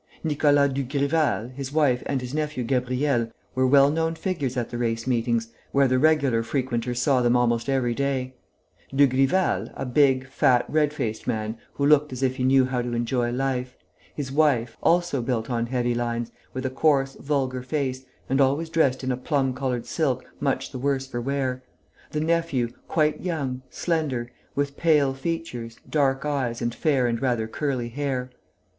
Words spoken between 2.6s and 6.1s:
Gabriel were well known figures at the race meetings, where the